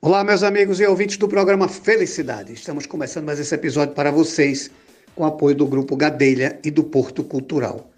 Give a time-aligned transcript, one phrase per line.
[0.00, 2.52] Olá, meus amigos e ouvintes do programa Felicidade.
[2.52, 4.70] Estamos começando mais esse episódio para vocês
[5.16, 7.90] com apoio do Grupo Gadelha e do Porto Cultural.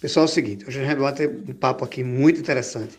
[0.00, 2.98] Pessoal, é o seguinte, hoje a gente vai ter um papo aqui muito interessante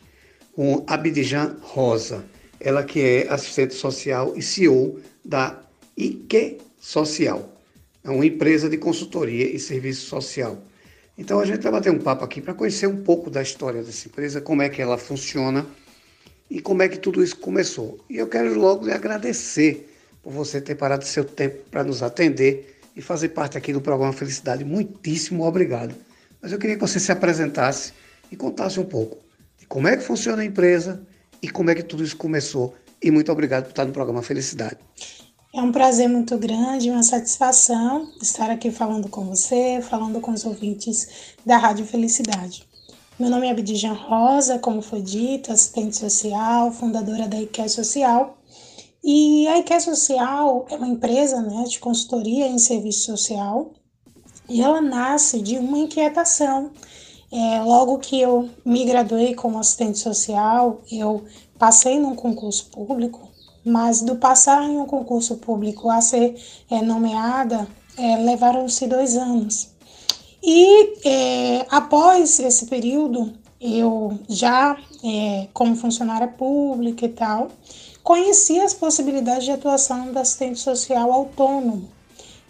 [0.54, 2.24] com Abidjan Rosa,
[2.58, 5.60] ela que é assistente social e CEO da
[5.98, 7.54] IQ Social.
[8.06, 10.64] É uma empresa de consultoria e serviço social.
[11.18, 14.08] Então a gente vai bater um papo aqui para conhecer um pouco da história dessa
[14.08, 15.66] empresa, como é que ela funciona
[16.50, 18.00] e como é que tudo isso começou.
[18.10, 19.90] E eu quero logo lhe agradecer
[20.22, 24.14] por você ter parado seu tempo para nos atender e fazer parte aqui do programa
[24.14, 24.64] Felicidade.
[24.64, 25.94] Muitíssimo obrigado.
[26.42, 27.94] Mas eu queria que você se apresentasse
[28.32, 29.18] e contasse um pouco
[29.58, 31.02] de como é que funciona a empresa
[31.42, 32.76] e como é que tudo isso começou.
[33.02, 34.78] E muito obrigado por estar no programa Felicidade.
[35.54, 40.44] É um prazer muito grande, uma satisfação estar aqui falando com você, falando com os
[40.44, 42.68] ouvintes da Rádio Felicidade.
[43.18, 48.38] Meu nome é Abdijan Rosa, como foi dito, assistente social, fundadora da IQE Social.
[49.02, 53.72] E a IQE Social é uma empresa né, de consultoria em serviço social
[54.50, 56.72] e ela nasce de uma inquietação.
[57.32, 61.24] É, logo que eu me graduei como assistente social, eu
[61.58, 63.30] passei num concurso público,
[63.66, 66.36] mas do passar em um concurso público a ser
[66.70, 67.66] é, nomeada,
[67.98, 69.74] é, levaram-se dois anos.
[70.48, 77.48] E é, após esse período, eu já, é, como funcionária pública e tal,
[78.04, 81.90] conheci as possibilidades de atuação do assistente social autônomo.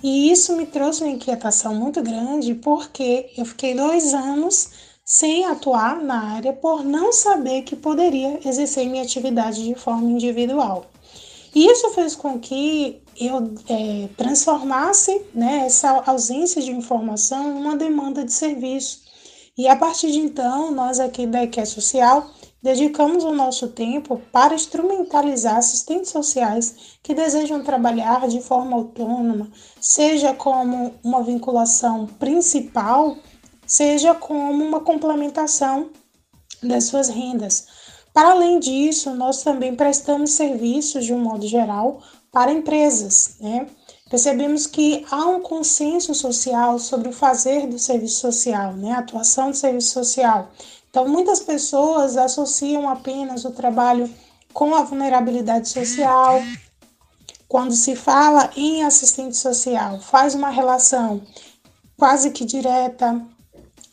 [0.03, 4.71] E isso me trouxe uma inquietação muito grande, porque eu fiquei dois anos
[5.05, 10.85] sem atuar na área por não saber que poderia exercer minha atividade de forma individual.
[11.55, 18.25] Isso fez com que eu é, transformasse né, essa ausência de informação em uma demanda
[18.25, 19.05] de serviço.
[19.57, 22.29] E a partir de então, nós aqui da EQE Social
[22.61, 30.33] dedicamos o nosso tempo para instrumentalizar assistentes sociais que desejam trabalhar de forma autônoma, seja
[30.33, 33.15] como uma vinculação principal,
[33.65, 35.89] seja como uma complementação
[36.61, 37.84] das suas rendas.
[38.15, 43.35] Para além disso, nós também prestamos serviços de um modo geral para empresas.
[43.41, 43.67] Né?
[44.09, 48.93] Percebemos que há um consenso social sobre o fazer do serviço social, né?
[48.93, 50.49] a atuação do serviço social.
[50.89, 54.09] Então, muitas pessoas associam apenas o trabalho
[54.53, 56.41] com a vulnerabilidade social.
[57.49, 61.21] Quando se fala em assistente social, faz uma relação
[61.97, 63.21] quase que direta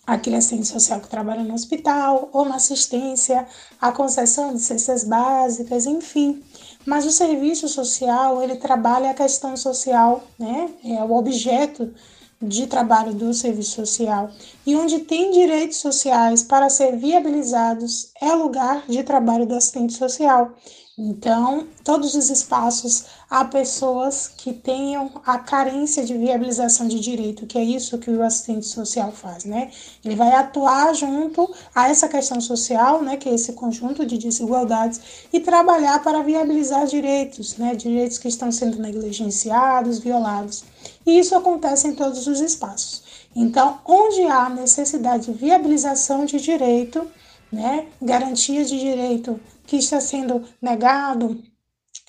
[0.06, 3.46] aquele assistente social que trabalha no hospital ou na assistência,
[3.80, 6.42] a concessão de cestas básicas, enfim.
[6.84, 10.70] Mas o serviço social, ele trabalha a questão social, né?
[10.84, 11.94] É o objeto
[12.40, 14.30] de trabalho do serviço social.
[14.66, 20.52] E onde tem direitos sociais para ser viabilizados é lugar de trabalho do assistente social.
[20.98, 27.56] Então, todos os espaços há pessoas que tenham a carência de viabilização de direito, que
[27.56, 29.70] é isso que o assistente social faz, né?
[30.04, 35.00] Ele vai atuar junto a essa questão social, né, que é esse conjunto de desigualdades
[35.32, 40.62] e trabalhar para viabilizar direitos, né, direitos que estão sendo negligenciados, violados.
[41.06, 43.02] E isso acontece em todos os espaços.
[43.34, 47.10] Então, onde há necessidade de viabilização de direito,
[47.50, 49.40] né, garantia de direito
[49.72, 51.42] que está sendo negado,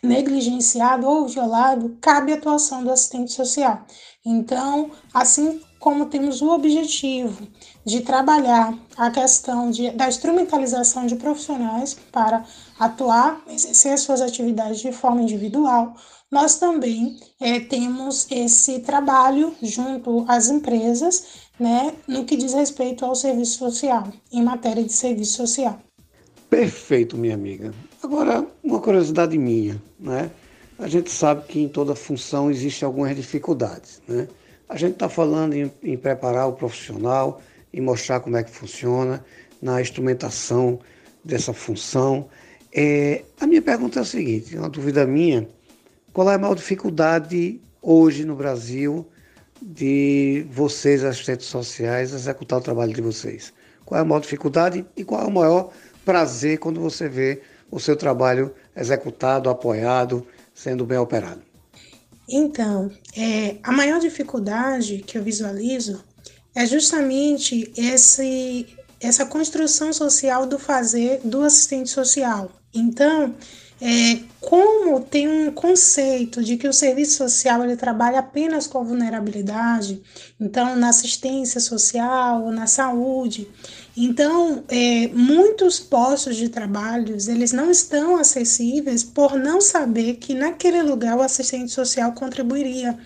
[0.04, 3.86] negligenciado ou violado, cabe atuação do assistente social.
[4.26, 7.48] Então, assim como temos o objetivo
[7.86, 12.44] de trabalhar a questão de, da instrumentalização de profissionais para
[12.78, 15.96] atuar, exercer suas atividades de forma individual,
[16.30, 23.16] nós também é, temos esse trabalho junto às empresas, né, no que diz respeito ao
[23.16, 25.80] serviço social, em matéria de serviço social.
[26.54, 27.74] Perfeito, minha amiga.
[28.04, 30.30] Agora, uma curiosidade minha, né?
[30.78, 34.28] A gente sabe que em toda função existem algumas dificuldades, né?
[34.70, 37.42] A gente está falando em, em, preparar o profissional
[37.74, 39.26] e mostrar como é que funciona
[39.60, 40.80] na instrumentação
[41.26, 42.30] dessa função.
[42.72, 45.50] É, a minha pergunta é a seguinte, uma dúvida minha,
[46.14, 49.08] qual é a maior dificuldade hoje no Brasil
[49.60, 53.52] de vocês, assistentes sociais, executar o trabalho de vocês?
[53.84, 55.72] Qual é a maior dificuldade e qual é o maior
[56.06, 61.42] prazer quando você vê o seu trabalho executado, apoiado, sendo bem operado?
[62.30, 66.04] Então, é, a maior dificuldade que eu visualizo
[66.56, 68.68] é justamente esse,
[69.00, 72.52] essa construção social do fazer do assistente social.
[72.74, 73.36] Então,
[73.86, 78.84] é, como tem um conceito de que o serviço social ele trabalha apenas com a
[78.84, 80.02] vulnerabilidade,
[80.40, 83.46] então na assistência social, na saúde,
[83.96, 90.82] então é, muitos postos de trabalho eles não estão acessíveis por não saber que naquele
[90.82, 92.98] lugar o assistente social contribuiria.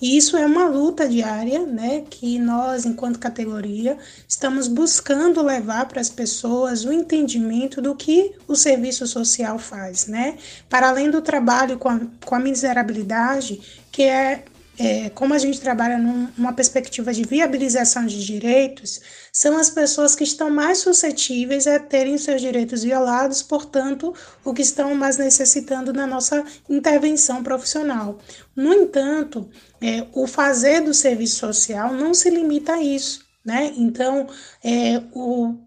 [0.00, 6.00] E isso é uma luta diária, né, que nós, enquanto categoria, estamos buscando levar para
[6.00, 10.38] as pessoas o entendimento do que o serviço social faz, né?
[10.68, 13.60] Para além do trabalho com a, com a miserabilidade,
[13.92, 14.44] que é
[14.80, 18.98] é, como a gente trabalha numa perspectiva de viabilização de direitos,
[19.30, 24.62] são as pessoas que estão mais suscetíveis a terem seus direitos violados, portanto, o que
[24.62, 28.18] estão mais necessitando na nossa intervenção profissional.
[28.56, 29.50] No entanto,
[29.82, 33.28] é, o fazer do serviço social não se limita a isso.
[33.44, 33.74] Né?
[33.76, 34.28] Então,
[34.64, 35.58] é, o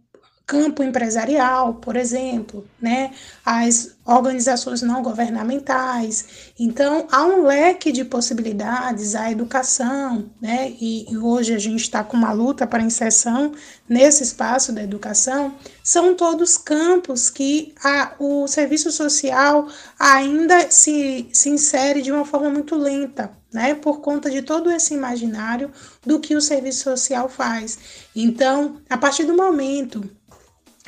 [0.45, 3.11] campo empresarial, por exemplo, né?
[3.45, 6.51] as organizações não governamentais.
[6.59, 10.73] Então, há um leque de possibilidades, a educação, né?
[10.81, 13.53] e, e hoje a gente está com uma luta para inserção
[13.87, 19.67] nesse espaço da educação, são todos campos que a, o serviço social
[19.97, 24.93] ainda se, se insere de uma forma muito lenta, né, por conta de todo esse
[24.93, 25.71] imaginário
[26.05, 27.77] do que o serviço social faz.
[28.15, 30.03] Então, a partir do momento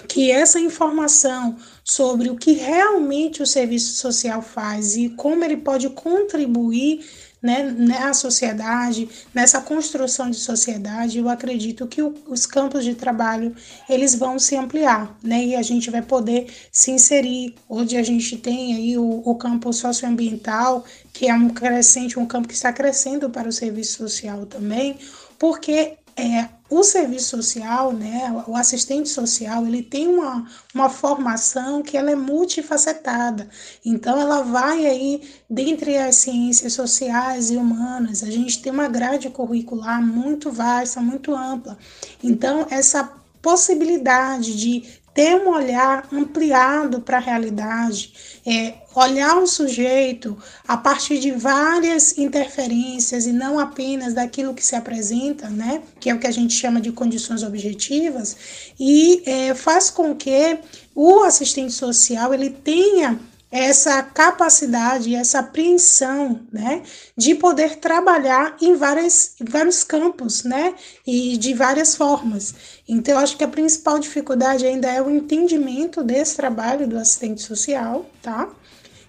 [0.08, 5.90] que essa informação sobre o que realmente o serviço social faz e como ele pode
[5.90, 7.06] contribuir
[7.46, 13.56] né, na sociedade, nessa construção de sociedade, eu acredito que o, os campos de trabalho
[13.88, 17.54] eles vão se ampliar, né, e a gente vai poder se inserir.
[17.70, 22.48] Hoje a gente tem aí o, o campo socioambiental, que é um crescente, um campo
[22.48, 24.98] que está crescendo para o serviço social também,
[25.38, 31.98] porque é, o serviço social, né, o assistente social, ele tem uma, uma formação que
[31.98, 33.50] ela é multifacetada.
[33.86, 39.30] Então, ela vai aí, dentre as ciências sociais e humanas, a gente tem uma grade
[39.30, 41.78] curricular muito vasta, muito ampla.
[42.24, 43.12] Então, essa
[43.42, 44.84] possibilidade de
[45.16, 52.18] ter um olhar ampliado para a realidade, é, olhar o sujeito a partir de várias
[52.18, 56.54] interferências e não apenas daquilo que se apresenta, né, que é o que a gente
[56.54, 58.36] chama de condições objetivas,
[58.78, 60.60] e é, faz com que
[60.94, 63.18] o assistente social ele tenha
[63.58, 66.84] essa capacidade, essa apreensão, né,
[67.16, 70.76] de poder trabalhar em, várias, em vários campos, né,
[71.08, 72.54] e de várias formas.
[72.86, 78.06] Então, acho que a principal dificuldade ainda é o entendimento desse trabalho do assistente social,
[78.22, 78.50] tá?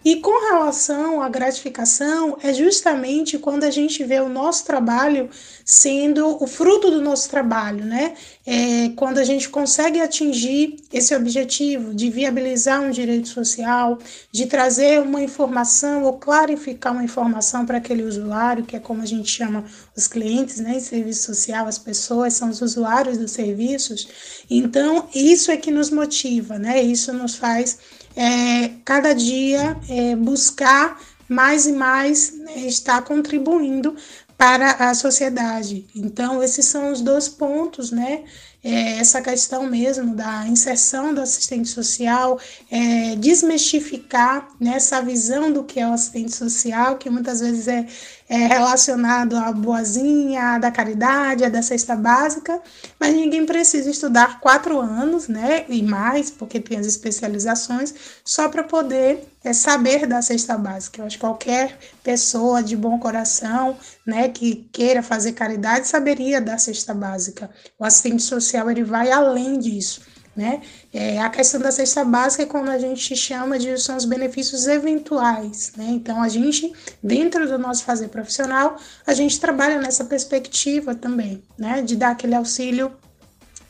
[0.07, 5.29] E com relação à gratificação, é justamente quando a gente vê o nosso trabalho
[5.65, 8.15] sendo o fruto do nosso trabalho, né?
[8.47, 13.99] É quando a gente consegue atingir esse objetivo de viabilizar um direito social,
[14.31, 19.07] de trazer uma informação ou clarificar uma informação para aquele usuário, que é como a
[19.07, 19.65] gente chama
[19.97, 20.77] os clientes, né?
[20.77, 24.07] Em serviço social, as pessoas são os usuários dos serviços.
[24.49, 26.81] Então, isso é que nos motiva, né?
[26.81, 27.77] Isso nos faz
[28.17, 30.99] é, cada dia é, buscar
[31.29, 33.95] mais e mais né, estar contribuindo
[34.39, 35.87] para a sociedade.
[35.95, 38.25] Então, esses são os dois pontos, né?
[38.69, 42.37] É, essa questão mesmo da inserção do assistente social,
[42.69, 47.87] é, desmistificar né, visão do que é o assistente social, que muitas vezes é
[48.29, 52.61] é, relacionado à boazinha, da caridade, à da cesta básica,
[52.99, 58.65] mas ninguém precisa estudar quatro anos, né, e mais, porque tem as especializações, só para
[58.65, 61.01] poder é, saber da cesta básica.
[61.01, 66.59] Eu acho que qualquer pessoa de bom coração, né, que queira fazer caridade, saberia da
[66.59, 67.49] cesta básica.
[67.79, 70.01] O assistente social, ele vai além disso.
[70.37, 70.61] Né?
[70.93, 74.67] É, a questão da cesta básica é como a gente chama de são os benefícios
[74.67, 75.73] eventuais.
[75.77, 75.87] Né?
[75.89, 76.73] Então, a gente,
[77.03, 81.81] dentro do nosso fazer profissional, a gente trabalha nessa perspectiva também, né?
[81.81, 82.93] de dar aquele auxílio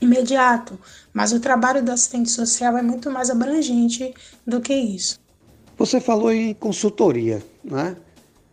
[0.00, 0.78] imediato.
[1.12, 4.12] Mas o trabalho do assistente social é muito mais abrangente
[4.46, 5.20] do que isso.
[5.78, 7.96] Você falou em consultoria, né?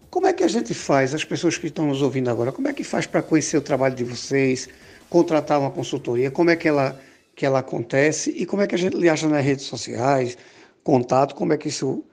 [0.10, 2.74] Como é que a gente faz, as pessoas que estão nos ouvindo agora, como é
[2.74, 4.70] que faz para conhecer o trabalho de vocês,
[5.14, 6.32] contratar uma consultoria?
[6.32, 7.00] Como é que ela
[7.36, 10.38] que ela acontece e como é que a gente lhe acha nas redes sociais,
[10.84, 12.04] contato, como é que isso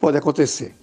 [0.00, 0.74] pode acontecer?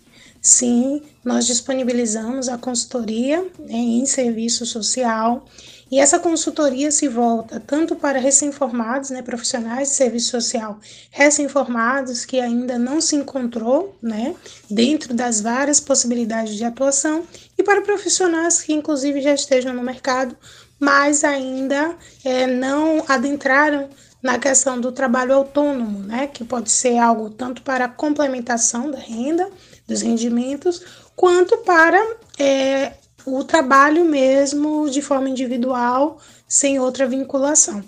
[0.41, 5.45] Sim, nós disponibilizamos a consultoria né, em serviço social
[5.91, 10.79] e essa consultoria se volta tanto para recém-formados, né, profissionais de serviço social
[11.12, 14.35] recém-formados que ainda não se encontrou, né,
[14.69, 17.24] dentro das várias possibilidades de atuação,
[17.57, 20.35] e para profissionais que inclusive já estejam no mercado,
[20.79, 23.89] mas ainda é, não adentraram
[24.22, 29.50] na questão do trabalho autônomo, né, que pode ser algo tanto para complementação da renda,
[29.88, 30.82] dos rendimentos,
[31.15, 32.03] quanto para
[32.39, 32.94] é,
[33.25, 37.84] o trabalho mesmo de forma individual, sem outra vinculação.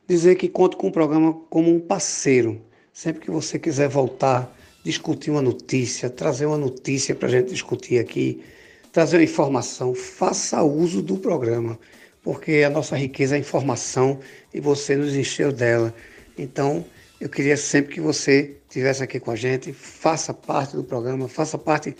[0.06, 2.62] dizer que conto com o programa como um parceiro.
[2.92, 8.00] Sempre que você quiser voltar, discutir uma notícia, trazer uma notícia para a gente discutir
[8.00, 8.44] aqui,
[8.92, 11.80] trazer uma informação, faça uso do programa
[12.30, 14.20] porque a nossa riqueza é a informação
[14.54, 15.92] e você nos encheu dela.
[16.38, 16.86] Então,
[17.20, 21.58] eu queria sempre que você estivesse aqui com a gente, faça parte do programa, faça
[21.58, 21.96] parte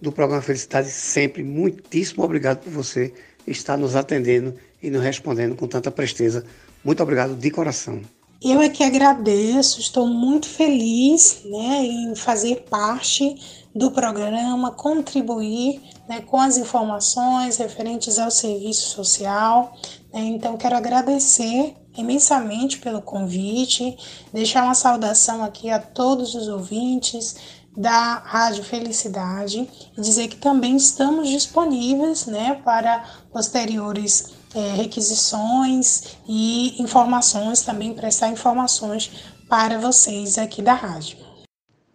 [0.00, 1.42] do programa Felicidade sempre.
[1.42, 3.12] Muitíssimo obrigado por você
[3.46, 6.46] estar nos atendendo e nos respondendo com tanta presteza.
[6.82, 8.00] Muito obrigado de coração.
[8.42, 13.36] Eu é que agradeço, estou muito feliz né, em fazer parte
[13.74, 19.74] do programa, contribuir né, com as informações referentes ao serviço social.
[20.12, 23.96] Né, então, quero agradecer imensamente pelo convite,
[24.32, 30.76] deixar uma saudação aqui a todos os ouvintes da Rádio Felicidade e dizer que também
[30.76, 39.10] estamos disponíveis né, para posteriores é, requisições e informações, também prestar informações
[39.48, 41.18] para vocês aqui da rádio.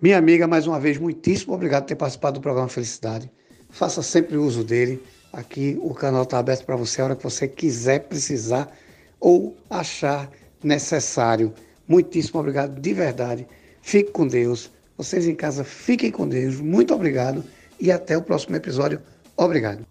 [0.02, 3.32] Minha amiga, mais uma vez, muitíssimo obrigado por ter participado do programa Felicidade.
[3.70, 5.04] Faça sempre uso dele.
[5.32, 8.72] Aqui o canal está aberto para você a hora que você quiser, precisar
[9.20, 10.30] ou achar
[10.64, 11.54] necessário.
[11.88, 13.48] Muitíssimo obrigado de verdade.
[13.82, 14.72] Fique com Deus.
[15.00, 16.60] Vocês em casa fiquem com Deus.
[16.60, 17.41] Muito obrigado
[17.79, 19.01] e até o próximo episódio.
[19.38, 19.88] Obrigado.